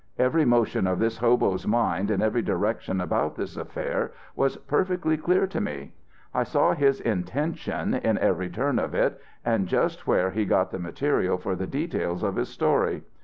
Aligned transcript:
Every 0.17 0.45
motion 0.45 0.87
of 0.87 0.97
this 0.97 1.19
hobo's 1.19 1.67
mind 1.67 2.09
in 2.09 2.23
every 2.23 2.41
direction 2.41 2.99
about 2.99 3.35
this 3.35 3.55
affair 3.55 4.13
was 4.35 4.57
perfectly 4.57 5.15
clear 5.15 5.45
to 5.45 5.61
me. 5.61 5.93
I 6.33 6.41
saw 6.41 6.73
his 6.73 6.99
intention 7.01 7.93
in 7.93 8.17
every 8.17 8.49
turn 8.49 8.79
of 8.79 8.95
it 8.95 9.21
and 9.45 9.67
just 9.67 10.07
where 10.07 10.31
he 10.31 10.43
got 10.43 10.71
the 10.71 10.79
material 10.79 11.37
for 11.37 11.55
the 11.55 11.67
details 11.67 12.23
of 12.23 12.35
his 12.35 12.49
story. 12.49 13.03